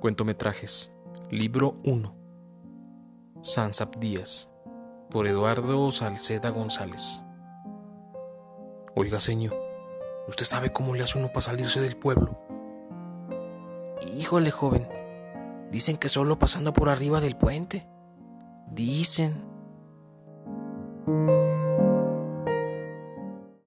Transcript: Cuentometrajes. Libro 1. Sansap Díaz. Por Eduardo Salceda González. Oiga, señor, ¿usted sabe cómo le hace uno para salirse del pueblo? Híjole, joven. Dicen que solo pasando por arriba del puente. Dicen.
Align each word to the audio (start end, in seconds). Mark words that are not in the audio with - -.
Cuentometrajes. 0.00 0.94
Libro 1.28 1.76
1. 1.84 2.16
Sansap 3.42 3.96
Díaz. 3.96 4.50
Por 5.10 5.26
Eduardo 5.26 5.92
Salceda 5.92 6.48
González. 6.48 7.22
Oiga, 8.96 9.20
señor, 9.20 9.54
¿usted 10.26 10.46
sabe 10.46 10.72
cómo 10.72 10.94
le 10.94 11.02
hace 11.02 11.18
uno 11.18 11.28
para 11.28 11.42
salirse 11.42 11.82
del 11.82 11.98
pueblo? 11.98 12.40
Híjole, 14.16 14.50
joven. 14.50 14.88
Dicen 15.70 15.98
que 15.98 16.08
solo 16.08 16.38
pasando 16.38 16.72
por 16.72 16.88
arriba 16.88 17.20
del 17.20 17.36
puente. 17.36 17.86
Dicen. 18.70 19.34